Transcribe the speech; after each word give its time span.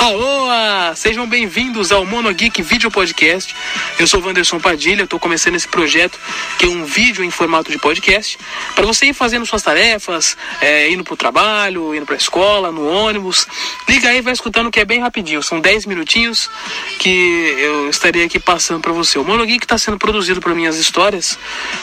Alô, 0.00 0.48
sejam 0.96 1.26
bem-vindos 1.26 1.92
ao 1.92 2.06
Mono 2.06 2.32
Geek 2.32 2.62
Video 2.62 2.90
Podcast. 2.90 3.54
Eu 3.98 4.06
sou 4.06 4.18
o 4.18 4.24
Wanderson 4.24 4.58
Padilha, 4.58 5.02
estou 5.02 5.20
começando 5.20 5.56
esse 5.56 5.68
projeto 5.68 6.18
que 6.58 6.64
é 6.64 6.68
um 6.68 6.86
vídeo 6.86 7.22
em 7.22 7.30
formato 7.30 7.70
de 7.70 7.76
podcast 7.76 8.38
para 8.74 8.86
você 8.86 9.04
ir 9.04 9.12
fazendo 9.12 9.44
suas 9.44 9.62
tarefas, 9.62 10.38
é, 10.62 10.90
indo 10.90 11.04
para 11.04 11.12
o 11.12 11.16
trabalho, 11.18 11.94
indo 11.94 12.06
para 12.06 12.14
a 12.14 12.16
escola, 12.16 12.72
no 12.72 12.88
ônibus. 12.88 13.46
Liga 13.86 14.08
aí, 14.08 14.22
vai 14.22 14.32
escutando 14.32 14.70
que 14.70 14.80
é 14.80 14.86
bem 14.86 15.00
rapidinho. 15.00 15.42
São 15.42 15.60
10 15.60 15.84
minutinhos 15.84 16.48
que 16.98 17.54
eu 17.58 17.90
estarei 17.90 18.24
aqui 18.24 18.40
passando 18.40 18.80
para 18.80 18.92
você. 18.92 19.18
O 19.18 19.24
Mono 19.24 19.44
Geek 19.44 19.66
está 19.66 19.76
sendo 19.76 19.98
produzido 19.98 20.40
por 20.40 20.54
minhas 20.54 20.78
histórias 20.78 21.38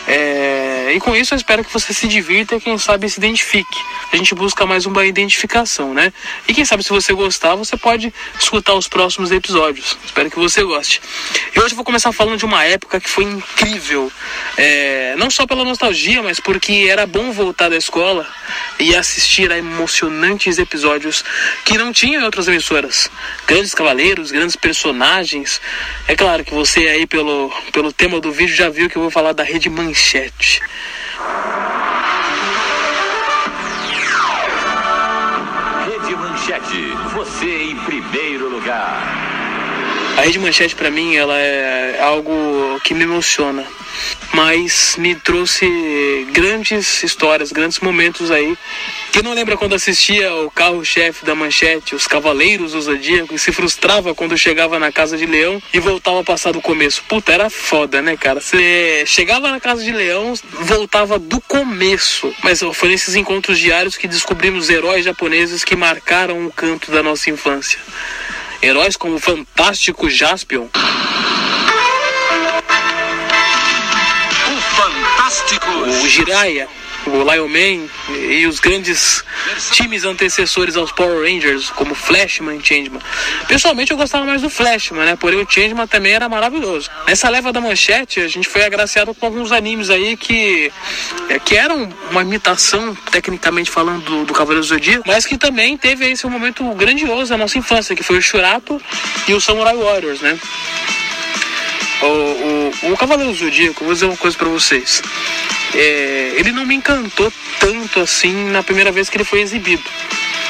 é, 0.07 0.76
e 0.93 0.99
com 0.99 1.15
isso 1.15 1.33
eu 1.33 1.37
espero 1.37 1.63
que 1.63 1.73
você 1.73 1.93
se 1.93 2.07
divirta 2.07 2.55
e 2.55 2.59
quem 2.59 2.77
sabe 2.77 3.09
se 3.09 3.19
identifique. 3.19 3.77
A 4.11 4.15
gente 4.15 4.33
busca 4.35 4.65
mais 4.65 4.85
uma 4.85 5.05
identificação, 5.05 5.93
né? 5.93 6.13
E 6.47 6.53
quem 6.53 6.63
sabe 6.65 6.83
se 6.83 6.89
você 6.89 7.13
gostar, 7.13 7.55
você 7.55 7.75
pode 7.75 8.13
escutar 8.39 8.73
os 8.73 8.87
próximos 8.87 9.31
episódios. 9.31 9.97
Espero 10.05 10.29
que 10.29 10.37
você 10.37 10.63
goste. 10.63 11.01
E 11.55 11.59
hoje 11.59 11.73
eu 11.73 11.75
vou 11.75 11.83
começar 11.83 12.11
falando 12.11 12.37
de 12.37 12.45
uma 12.45 12.63
época 12.63 12.99
que 12.99 13.09
foi 13.09 13.23
incrível, 13.23 14.11
é, 14.57 15.15
não 15.17 15.29
só 15.29 15.45
pela 15.45 15.63
nostalgia, 15.63 16.21
mas 16.23 16.39
porque 16.39 16.87
era 16.89 17.05
bom 17.05 17.31
voltar 17.31 17.69
da 17.69 17.77
escola 17.77 18.27
e 18.79 18.95
assistir 18.95 19.51
a 19.51 19.57
emocionantes 19.57 20.57
episódios 20.57 21.23
que 21.65 21.77
não 21.77 21.91
tinham 21.91 22.21
em 22.21 22.25
outras 22.25 22.47
emissoras. 22.47 23.09
Grandes 23.45 23.73
cavaleiros, 23.73 24.31
grandes 24.31 24.55
personagens. 24.55 25.59
É 26.07 26.15
claro 26.15 26.45
que 26.45 26.53
você 26.53 26.87
aí 26.87 27.05
pelo, 27.05 27.51
pelo 27.71 27.91
tema 27.91 28.19
do 28.19 28.31
vídeo 28.31 28.55
já 28.55 28.69
viu 28.69 28.89
que 28.89 28.95
eu 28.95 29.01
vou 29.01 29.11
falar 29.11 29.33
da 29.33 29.43
Rede 29.43 29.69
Manchete. 29.69 30.61
A 40.17 40.21
Rede 40.21 40.39
Manchete 40.39 40.73
para 40.73 40.89
mim 40.89 41.15
ela 41.15 41.37
é 41.37 42.01
algo 42.01 42.81
que 42.83 42.95
me 42.95 43.03
emociona, 43.03 43.63
mas 44.33 44.95
me 44.97 45.13
trouxe 45.13 45.67
grandes 46.31 47.03
histórias, 47.03 47.51
grandes 47.51 47.79
momentos 47.79 48.31
aí. 48.31 48.57
Quem 49.11 49.21
não 49.21 49.33
lembra 49.33 49.55
quando 49.55 49.75
assistia 49.75 50.33
o 50.33 50.49
carro-chefe 50.49 51.23
da 51.23 51.35
Manchete, 51.35 51.93
os 51.93 52.07
Cavaleiros 52.07 52.71
do 52.71 52.81
Zodíaco, 52.81 53.35
e 53.35 53.37
se 53.37 53.51
frustrava 53.51 54.15
quando 54.15 54.35
chegava 54.35 54.79
na 54.79 54.91
Casa 54.91 55.15
de 55.17 55.27
Leão 55.27 55.61
e 55.71 55.79
voltava 55.79 56.21
a 56.21 56.23
passar 56.23 56.51
do 56.51 56.61
começo? 56.61 57.03
Puta, 57.07 57.31
era 57.31 57.47
foda, 57.47 58.01
né, 58.01 58.17
cara? 58.17 58.41
Você 58.41 59.03
chegava 59.05 59.51
na 59.51 59.59
Casa 59.59 59.83
de 59.83 59.91
Leão, 59.91 60.33
voltava 60.61 61.19
do 61.19 61.39
começo. 61.41 62.33
Mas 62.43 62.59
foi 62.73 62.89
nesses 62.89 63.15
encontros 63.15 63.59
diários 63.59 63.95
que 63.95 64.07
descobrimos 64.07 64.67
heróis 64.67 65.05
japoneses 65.05 65.63
que 65.63 65.75
marcaram 65.75 66.47
o 66.47 66.51
canto 66.51 66.89
da 66.89 67.03
nossa 67.03 67.29
infância. 67.29 67.79
Heróis 68.61 68.97
como 68.97 69.15
o 69.15 69.19
Fantástico 69.19 70.09
Jaspion, 70.09 70.67
O 74.47 74.61
Fantástico. 74.75 75.69
o 75.69 76.09
Jiraiya, 76.09 76.67
o 77.05 77.23
Lion 77.31 77.47
Man 77.47 77.87
e 78.29 78.45
os 78.47 78.59
grandes 78.59 79.23
times 79.71 80.03
antecessores 80.03 80.75
aos 80.75 80.91
Power 80.91 81.21
Rangers, 81.21 81.69
como 81.69 81.93
Flashman 81.93 82.57
e 82.57 82.65
Changeman. 82.65 83.01
Pessoalmente 83.47 83.91
eu 83.91 83.97
gostava 83.97 84.25
mais 84.25 84.41
do 84.41 84.49
Flashman, 84.49 85.05
né? 85.05 85.15
Porém 85.15 85.39
o 85.41 85.49
Changeman 85.49 85.87
também 85.87 86.13
era 86.13 86.27
maravilhoso. 86.27 86.89
Nessa 87.07 87.29
leva 87.29 87.53
da 87.53 87.61
manchete, 87.61 88.19
a 88.21 88.27
gente 88.27 88.47
foi 88.47 88.63
agraciado 88.65 89.13
com 89.13 89.25
alguns 89.25 89.51
animes 89.51 89.89
aí 89.89 90.17
que, 90.17 90.71
é, 91.29 91.39
que 91.39 91.55
eram 91.57 91.89
uma 92.11 92.21
imitação, 92.21 92.95
tecnicamente 93.11 93.69
falando, 93.69 94.03
do, 94.03 94.25
do 94.25 94.33
Cavaleiro 94.33 94.61
do 94.61 94.67
Zodíaco, 94.67 95.03
mas 95.07 95.25
que 95.25 95.37
também 95.37 95.77
teve 95.77 96.15
seu 96.15 96.29
momento 96.29 96.63
grandioso 96.73 97.31
na 97.31 97.37
nossa 97.37 97.57
infância, 97.57 97.95
que 97.95 98.03
foi 98.03 98.17
o 98.17 98.21
Shurato 98.21 98.81
e 99.27 99.33
o 99.33 99.41
Samurai 99.41 99.75
Warriors, 99.75 100.21
né? 100.21 100.37
O, 102.01 102.05
o, 102.05 102.93
o 102.93 102.97
Cavaleiro 102.97 103.31
do 103.31 103.37
Zodíaco, 103.37 103.83
vou 103.83 103.93
dizer 103.93 104.05
uma 104.05 104.17
coisa 104.17 104.37
pra 104.37 104.47
vocês. 104.47 105.01
É, 105.73 106.33
ele 106.37 106.51
não 106.51 106.65
me 106.65 106.75
encantou 106.75 107.31
tanto 107.59 107.99
assim 107.99 108.33
na 108.51 108.61
primeira 108.63 108.91
vez 108.91 109.09
que 109.09 109.17
ele 109.17 109.23
foi 109.23 109.41
exibido. 109.41 109.83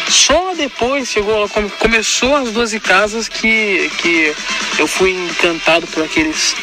Só 0.09 0.53
depois 0.55 1.09
chegou, 1.09 1.47
come- 1.49 1.69
começou 1.79 2.35
as 2.35 2.51
12 2.51 2.79
casas 2.79 3.27
que, 3.27 3.89
que 3.97 4.33
eu 4.77 4.87
fui 4.87 5.11
encantado 5.11 5.85
por 5.87 6.03
aqueles, 6.03 6.55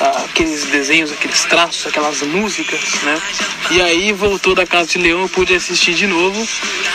aqueles 0.00 0.64
desenhos, 0.66 1.10
aqueles 1.12 1.44
traços, 1.44 1.86
aquelas 1.86 2.22
músicas, 2.22 2.80
né? 3.02 3.20
E 3.70 3.80
aí 3.82 4.12
voltou 4.12 4.54
da 4.54 4.66
Casa 4.66 4.88
de 4.88 4.98
Leão, 4.98 5.22
eu 5.22 5.28
pude 5.28 5.54
assistir 5.54 5.94
de 5.94 6.06
novo. 6.06 6.46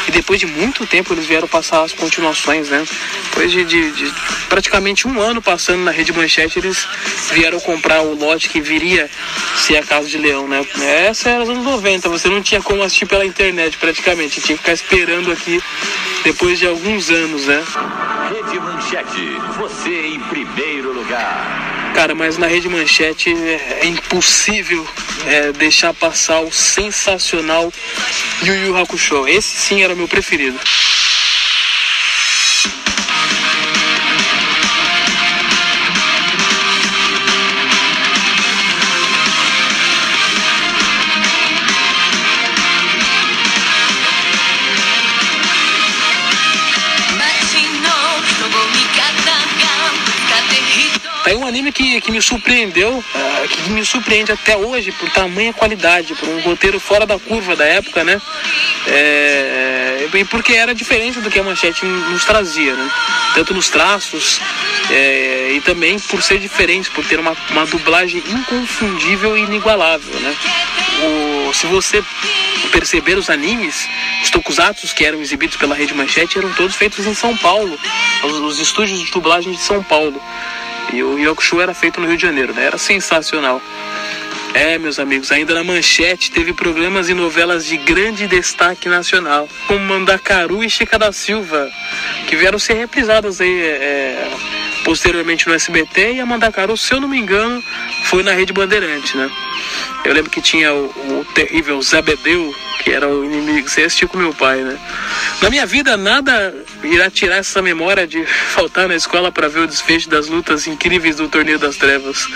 E 0.07 0.11
depois 0.11 0.39
de 0.39 0.45
muito 0.45 0.85
tempo 0.85 1.13
eles 1.13 1.25
vieram 1.25 1.47
passar 1.47 1.81
as 1.83 1.93
continuações, 1.93 2.69
né? 2.69 2.83
Depois 3.29 3.51
de, 3.51 3.63
de- 3.63 3.91
de 3.91 4.13
praticamente 4.49 5.07
um 5.07 5.19
ano 5.21 5.41
passando 5.41 5.83
na 5.83 5.91
Rede 5.91 6.11
Manchete, 6.13 6.59
eles 6.59 6.87
vieram 7.31 7.59
comprar 7.59 8.01
o 8.01 8.13
lote 8.15 8.49
que 8.49 8.59
viria 8.61 9.09
ser 9.57 9.77
a 9.77 9.83
Casa 9.83 10.07
de 10.07 10.17
Leão, 10.17 10.47
né? 10.47 10.65
Essa 11.07 11.29
era 11.29 11.43
os 11.43 11.49
anos 11.49 11.63
90, 11.63 12.09
você 12.09 12.27
não 12.29 12.41
tinha 12.41 12.61
como 12.61 12.83
assistir 12.83 13.05
pela 13.05 13.25
internet 13.25 13.77
praticamente, 13.77 14.41
tinha 14.41 14.57
que 14.57 14.63
ficar 14.63 14.73
esperando 14.73 15.31
aqui 15.31 15.61
depois 16.23 16.59
de 16.59 16.67
alguns 16.67 17.09
anos, 17.09 17.45
né? 17.45 17.63
Rede 18.29 18.59
Manchete, 18.59 19.37
você 19.57 20.07
em 20.07 20.19
primeiro 20.19 20.93
lugar. 20.93 21.62
Cara, 21.93 22.15
mas 22.15 22.37
na 22.37 22.47
Rede 22.47 22.67
Manchete 22.67 23.29
é 23.31 23.73
é 23.83 23.85
impossível 23.85 24.87
é, 25.27 25.51
deixar 25.51 25.93
passar 25.93 26.39
o 26.39 26.51
sensacional 26.51 27.71
Yu 28.43 28.55
Yu 28.55 28.77
Hakusho. 28.77 29.27
Esse 29.27 29.55
sim 29.57 29.83
era 29.83 29.93
meu 29.93 30.07
preferido. 30.07 30.59
Aí 51.25 51.35
um 51.35 51.45
anime 51.45 51.71
que, 51.71 52.01
que 52.01 52.11
me 52.11 52.21
surpreendeu, 52.21 53.03
ah, 53.15 53.47
que 53.47 53.69
me 53.69 53.85
surpreende 53.85 54.31
até 54.31 54.57
hoje 54.57 54.91
por 54.91 55.09
tamanha 55.11 55.53
qualidade, 55.53 56.15
por 56.15 56.27
um 56.27 56.41
roteiro 56.41 56.79
fora 56.79 57.05
da 57.05 57.17
curva 57.17 57.55
da 57.55 57.65
época, 57.65 58.03
né? 58.03 58.21
É, 58.87 60.07
e 60.13 60.25
porque 60.25 60.53
era 60.53 60.75
diferente 60.75 61.19
do 61.19 61.29
que 61.29 61.39
a 61.39 61.43
Manchete 61.43 61.85
nos 61.85 62.25
trazia, 62.25 62.75
né? 62.75 62.91
Tanto 63.33 63.53
nos 63.53 63.69
traços 63.69 64.39
é, 64.91 65.53
e 65.53 65.61
também 65.61 65.97
por 65.99 66.21
ser 66.21 66.39
diferente, 66.39 66.91
por 66.91 67.05
ter 67.05 67.19
uma, 67.19 67.35
uma 67.49 67.65
dublagem 67.65 68.21
inconfundível 68.27 69.37
e 69.37 69.41
inigualável, 69.41 70.19
né? 70.19 70.35
O, 71.03 71.53
se 71.53 71.65
você 71.67 72.03
perceber 72.71 73.17
os 73.17 73.29
animes, 73.29 73.87
os 74.23 74.29
tokusatsu 74.29 74.93
que 74.95 75.05
eram 75.05 75.21
exibidos 75.21 75.55
pela 75.57 75.75
Rede 75.75 75.93
Manchete 75.93 76.37
eram 76.37 76.51
todos 76.53 76.75
feitos 76.75 77.05
em 77.05 77.13
São 77.13 77.35
Paulo, 77.37 77.79
os, 78.23 78.33
os 78.33 78.59
estúdios 78.59 78.99
de 78.99 79.11
dublagem 79.11 79.51
de 79.51 79.61
São 79.61 79.81
Paulo. 79.83 80.21
E 80.91 81.03
o 81.03 81.17
Yokushu 81.17 81.61
era 81.61 81.73
feito 81.73 82.01
no 82.01 82.07
Rio 82.07 82.17
de 82.17 82.23
Janeiro, 82.23 82.53
né? 82.53 82.65
Era 82.65 82.77
sensacional. 82.77 83.61
É, 84.53 84.77
meus 84.77 84.99
amigos, 84.99 85.31
ainda 85.31 85.55
na 85.55 85.63
manchete 85.63 86.29
teve 86.29 86.53
programas 86.53 87.09
e 87.09 87.13
novelas 87.15 87.65
de 87.65 87.75
grande 87.75 88.27
destaque 88.27 88.87
nacional, 88.87 89.49
como 89.67 89.79
Mandacaru 89.79 90.63
e 90.63 90.69
Chica 90.69 90.99
da 90.99 91.11
Silva, 91.11 91.71
que 92.27 92.35
vieram 92.35 92.59
ser 92.59 92.75
reprisadas 92.75 93.41
aí 93.41 93.61
é, 93.61 94.31
posteriormente 94.83 95.47
no 95.47 95.53
SBT, 95.53 96.13
e 96.13 96.19
a 96.19 96.25
Mandacaru, 96.25 96.77
se 96.77 96.93
eu 96.93 96.99
não 96.99 97.07
me 97.07 97.17
engano, 97.17 97.63
foi 98.05 98.23
na 98.23 98.31
Rede 98.31 98.53
Bandeirante, 98.53 99.15
né? 99.17 99.29
Eu 100.05 100.13
lembro 100.13 100.29
que 100.29 100.41
tinha 100.41 100.73
o, 100.73 100.85
o 100.85 101.25
terrível 101.33 101.81
Zabedeu, 101.81 102.53
que 102.83 102.91
era 102.91 103.07
o 103.07 103.23
inimigo, 103.23 103.69
você 103.69 103.83
assistiu 103.83 104.09
com 104.09 104.17
meu 104.17 104.33
pai, 104.33 104.57
né? 104.57 104.77
Na 105.41 105.49
minha 105.49 105.65
vida, 105.65 105.95
nada 105.95 106.53
irá 106.83 107.09
tirar 107.09 107.37
essa 107.37 107.61
memória 107.61 108.05
de 108.05 108.25
faltar 108.53 108.87
na 108.87 108.95
escola 108.95 109.31
para 109.31 109.47
ver 109.47 109.61
o 109.61 109.67
desfecho 109.67 110.09
das 110.09 110.27
lutas 110.27 110.67
incríveis 110.67 111.15
do 111.15 111.27
Torneio 111.27 111.57
das 111.57 111.77
Trevas 111.77 112.27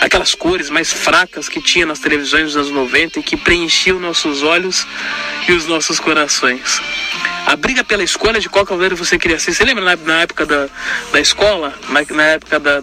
aquelas 0.00 0.34
cores 0.34 0.70
mais 0.70 0.92
fracas 0.92 1.48
que 1.48 1.60
tinha 1.60 1.86
nas 1.86 1.98
televisões 1.98 2.46
dos 2.46 2.56
anos 2.56 2.70
90 2.70 3.20
e 3.20 3.22
que 3.22 3.36
preenchiam 3.36 3.98
nossos 3.98 4.42
olhos 4.42 4.86
e 5.48 5.52
os 5.52 5.66
nossos 5.66 5.98
corações. 5.98 6.80
A 7.46 7.56
briga 7.56 7.82
pela 7.82 8.04
escolha 8.04 8.40
de 8.40 8.48
qual 8.48 8.66
cavaleiro 8.66 8.96
você 8.96 9.18
queria 9.18 9.38
ser. 9.38 9.54
Você 9.54 9.64
lembra 9.64 9.82
na, 9.82 9.96
na 9.96 10.20
época 10.20 10.44
da, 10.44 10.68
da 11.10 11.20
escola, 11.20 11.72
na, 11.88 12.02
na 12.14 12.22
época 12.24 12.60
da, 12.60 12.80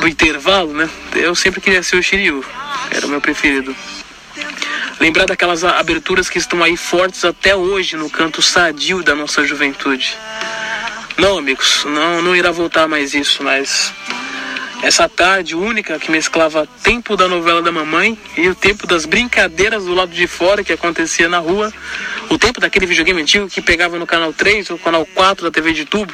do 0.00 0.08
intervalo, 0.08 0.72
né? 0.72 0.88
Eu 1.14 1.34
sempre 1.34 1.60
queria 1.60 1.82
ser 1.82 1.96
o 1.96 2.02
Shiryu, 2.02 2.44
era 2.90 3.06
o 3.06 3.08
meu 3.08 3.20
preferido. 3.20 3.74
Lembrar 5.00 5.26
daquelas 5.26 5.64
aberturas 5.64 6.28
que 6.28 6.38
estão 6.38 6.62
aí 6.62 6.76
fortes 6.76 7.24
até 7.24 7.56
hoje 7.56 7.96
no 7.96 8.08
canto 8.08 8.40
sadio 8.40 9.02
da 9.02 9.14
nossa 9.14 9.44
juventude. 9.44 10.16
Não, 11.16 11.38
amigos, 11.38 11.84
não, 11.84 12.22
não 12.22 12.36
irá 12.36 12.52
voltar 12.52 12.86
mais 12.86 13.14
isso, 13.14 13.42
mas 13.42 13.92
essa 14.82 15.08
tarde 15.08 15.54
única 15.54 15.98
que 15.98 16.10
mesclava 16.10 16.66
tempo 16.82 17.16
da 17.16 17.26
novela 17.26 17.60
da 17.60 17.72
mamãe 17.72 18.16
e 18.36 18.48
o 18.48 18.54
tempo 18.54 18.86
das 18.86 19.04
brincadeiras 19.04 19.84
do 19.84 19.94
lado 19.94 20.12
de 20.12 20.26
fora 20.26 20.62
que 20.62 20.72
acontecia 20.72 21.28
na 21.28 21.38
rua, 21.38 21.72
o 22.30 22.38
tempo 22.38 22.60
daquele 22.60 22.86
videogame 22.86 23.22
antigo 23.22 23.48
que 23.48 23.60
pegava 23.60 23.98
no 23.98 24.06
canal 24.06 24.32
3 24.32 24.70
ou 24.70 24.78
canal 24.78 25.04
4 25.06 25.44
da 25.44 25.50
TV 25.50 25.72
de 25.72 25.84
tubo, 25.84 26.12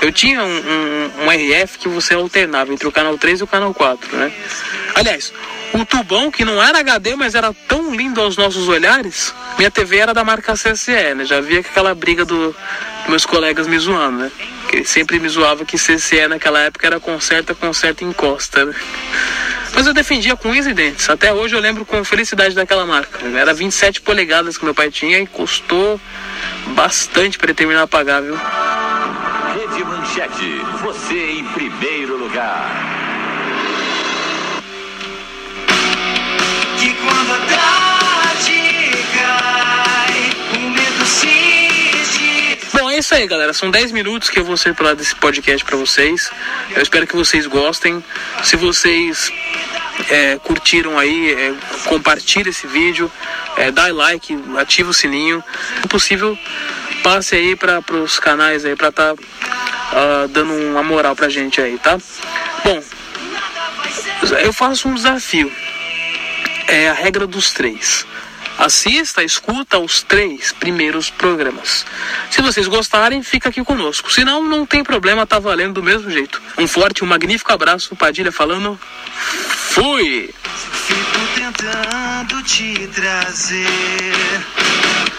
eu 0.00 0.12
tinha 0.12 0.42
um, 0.42 0.46
um, 0.46 1.10
um 1.24 1.30
RF 1.30 1.78
que 1.78 1.88
você 1.88 2.14
alternava 2.14 2.72
entre 2.72 2.86
o 2.86 2.92
canal 2.92 3.16
3 3.16 3.40
e 3.40 3.44
o 3.44 3.46
canal 3.46 3.72
4, 3.72 4.16
né? 4.16 4.32
Aliás, 4.94 5.32
o 5.72 5.84
tubão 5.86 6.30
que 6.30 6.44
não 6.44 6.62
era 6.62 6.80
HD, 6.80 7.16
mas 7.16 7.34
era 7.34 7.54
tão 7.66 7.94
lindo 7.94 8.20
aos 8.20 8.36
nossos 8.36 8.68
olhares, 8.68 9.34
minha 9.56 9.70
TV 9.70 9.98
era 9.98 10.12
da 10.12 10.22
marca 10.22 10.54
CCE, 10.54 11.14
né? 11.16 11.24
Já 11.24 11.40
via 11.40 11.60
aquela 11.60 11.94
briga 11.94 12.24
do, 12.24 12.48
dos 12.48 13.08
meus 13.08 13.24
colegas 13.24 13.66
me 13.66 13.78
zoando, 13.78 14.18
né? 14.18 14.32
Que 14.72 14.86
sempre 14.86 15.18
me 15.18 15.28
zoava 15.28 15.66
que 15.66 15.76
CCE 15.76 16.26
naquela 16.28 16.58
época 16.60 16.86
era 16.86 16.98
conserta, 16.98 17.54
conserta 17.54 18.02
encosta, 18.04 18.64
né? 18.64 18.74
Mas 19.74 19.86
eu 19.86 19.92
defendia 19.92 20.34
com 20.34 20.48
unhas 20.48 20.66
e 20.66 20.72
dentes. 20.72 21.10
Até 21.10 21.30
hoje 21.30 21.54
eu 21.54 21.60
lembro 21.60 21.84
com 21.84 22.02
felicidade 22.02 22.54
daquela 22.54 22.86
marca. 22.86 23.18
Era 23.36 23.52
27 23.52 24.00
polegadas 24.00 24.56
que 24.56 24.64
meu 24.64 24.74
pai 24.74 24.90
tinha 24.90 25.18
e 25.18 25.26
custou 25.26 26.00
bastante 26.68 27.36
para 27.36 27.48
ele 27.48 27.54
terminar 27.54 27.82
a 27.82 27.86
pagar, 27.86 28.22
viu? 28.22 28.34
Rede 29.54 29.84
Manchete, 29.84 30.62
você 30.82 31.32
em 31.32 31.44
primeiro 31.44 32.16
lugar. 32.16 32.81
Isso 43.12 43.20
aí, 43.20 43.26
galera. 43.26 43.52
São 43.52 43.70
10 43.70 43.92
minutos 43.92 44.30
que 44.30 44.38
eu 44.38 44.44
vou 44.44 44.56
circular 44.56 44.94
desse 44.94 45.14
podcast 45.14 45.62
para 45.66 45.76
vocês. 45.76 46.30
Eu 46.74 46.80
espero 46.80 47.06
que 47.06 47.14
vocês 47.14 47.46
gostem. 47.46 48.02
Se 48.42 48.56
vocês 48.56 49.30
é, 50.08 50.38
curtiram 50.38 50.98
aí, 50.98 51.34
é, 51.34 51.54
compartilhe 51.84 52.48
esse 52.48 52.66
vídeo, 52.66 53.12
é, 53.58 53.70
dá 53.70 53.92
like, 53.92 54.34
ativa 54.56 54.88
o 54.88 54.94
sininho. 54.94 55.44
Se 55.82 55.88
possível, 55.88 56.38
passe 57.02 57.34
aí 57.34 57.54
para 57.54 57.82
os 58.02 58.18
canais 58.18 58.64
aí 58.64 58.74
para 58.74 58.90
tá 58.90 59.14
ah, 59.92 60.26
dando 60.30 60.54
uma 60.54 60.82
moral 60.82 61.14
pra 61.14 61.28
gente 61.28 61.60
aí, 61.60 61.78
tá? 61.78 61.98
Bom, 62.64 62.82
eu 64.42 64.54
faço 64.54 64.88
um 64.88 64.94
desafio. 64.94 65.52
É 66.66 66.88
a 66.88 66.94
regra 66.94 67.26
dos 67.26 67.52
três. 67.52 68.06
Assista, 68.58 69.22
escuta 69.22 69.78
os 69.78 70.02
três 70.02 70.52
primeiros 70.52 71.10
programas. 71.10 71.84
Se 72.30 72.40
vocês 72.40 72.66
gostarem, 72.68 73.22
fica 73.22 73.48
aqui 73.48 73.64
conosco. 73.64 74.12
Se 74.12 74.24
não, 74.24 74.42
não 74.42 74.64
tem 74.64 74.84
problema, 74.84 75.26
tá 75.26 75.38
valendo 75.38 75.74
do 75.74 75.82
mesmo 75.82 76.10
jeito. 76.10 76.40
Um 76.58 76.66
forte, 76.66 77.02
um 77.02 77.06
magnífico 77.06 77.52
abraço, 77.52 77.96
Padilha 77.96 78.30
falando. 78.30 78.78
Fui! 79.70 80.32
Fico 80.86 81.20
tentando 81.34 82.42
te 82.42 82.86
trazer 82.88 83.66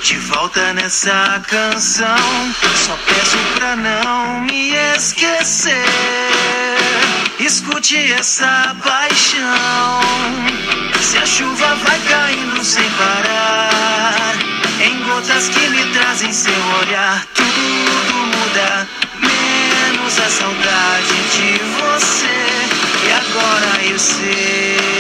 de 0.04 0.18
volta 0.18 0.74
nessa 0.74 1.42
canção. 1.48 2.54
Só 2.86 2.98
peço 3.06 3.38
pra 3.56 3.76
não 3.76 4.42
me 4.42 4.74
esquecer. 4.96 5.74
Escute 7.40 8.12
essa 8.14 8.76
paixão. 8.84 10.02
Se 11.02 11.18
a 11.18 11.26
chuva 11.26 11.76
vai 11.76 12.00
caindo 12.08 12.64
sem 12.64 12.90
parar, 12.92 14.36
em 14.80 15.04
gotas 15.04 15.50
que 15.50 15.68
me 15.70 15.84
trazem 15.94 16.32
seu 16.32 16.54
olhar, 16.82 17.26
tudo 17.34 18.14
muda, 18.14 18.88
menos 19.20 20.20
a 20.20 20.30
saudade 20.30 21.16
de 21.34 21.60
você. 21.74 22.28
E 23.08 23.12
agora 23.12 23.84
eu 23.84 24.00
sei. 24.00 24.93